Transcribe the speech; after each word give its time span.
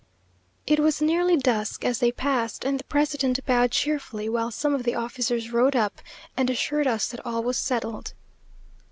It 0.65 0.79
was 0.79 0.99
nearly 0.99 1.37
dusk 1.37 1.85
as 1.85 1.99
they 1.99 2.11
passed, 2.11 2.65
and 2.65 2.79
the 2.79 2.83
president 2.85 3.45
bowed 3.45 3.69
cheerfully, 3.69 4.27
while 4.29 4.49
some 4.49 4.73
of 4.73 4.81
the 4.81 4.95
officers 4.95 5.53
rode 5.53 5.75
up, 5.75 6.01
and 6.35 6.49
assured 6.49 6.87
us 6.87 7.07
that 7.09 7.23
all 7.23 7.43
was 7.43 7.57
settled. 7.57 8.15